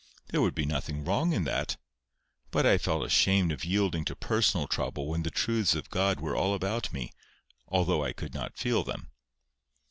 [0.29, 1.77] —There would be nothing wrong in that.
[2.49, 6.35] But I felt ashamed of yielding to personal trouble when the truths of God were
[6.35, 7.11] all about me,
[7.67, 9.11] although I could not feel them.